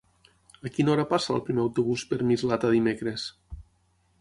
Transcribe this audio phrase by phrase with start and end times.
[0.69, 3.29] A quina hora passa el primer autobús per Mislata dimecres?